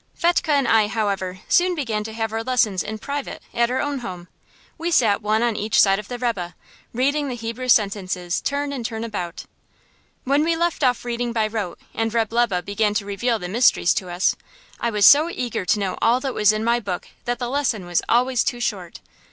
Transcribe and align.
Fetchke 0.15 0.49
and 0.49 0.67
I, 0.67 0.87
however, 0.87 1.41
soon 1.47 1.75
began 1.75 2.03
to 2.05 2.13
have 2.13 2.33
our 2.33 2.41
lessons 2.43 2.81
in 2.81 2.97
private, 2.97 3.39
at 3.53 3.69
our 3.69 3.79
own 3.81 3.99
home. 3.99 4.29
We 4.79 4.89
sat 4.89 5.21
one 5.21 5.43
on 5.43 5.55
each 5.55 5.79
side 5.79 5.99
of 5.99 6.07
the 6.07 6.17
rebbe, 6.17 6.55
reading 6.91 7.27
the 7.29 7.35
Hebrew 7.35 7.67
sentences 7.69 8.41
turn 8.41 8.73
and 8.73 8.83
turn 8.83 9.03
about. 9.03 9.45
When 10.23 10.43
we 10.43 10.55
left 10.55 10.83
off 10.83 11.05
reading 11.05 11.33
by 11.33 11.45
rote 11.45 11.77
and 11.93 12.11
Reb' 12.11 12.33
Lebe 12.33 12.65
began 12.65 12.95
to 12.95 13.05
reveal 13.05 13.37
the 13.37 13.47
mysteries 13.47 13.93
to 13.93 14.09
us, 14.09 14.35
I 14.79 14.89
was 14.89 15.05
so 15.05 15.29
eager 15.29 15.65
to 15.65 15.77
know 15.79 15.99
all 16.01 16.19
that 16.21 16.33
was 16.33 16.51
in 16.51 16.63
my 16.63 16.79
book 16.79 17.07
that 17.25 17.37
the 17.37 17.47
lesson 17.47 17.85
was 17.85 18.01
always 18.09 18.43
too 18.43 18.59
short. 18.59 19.01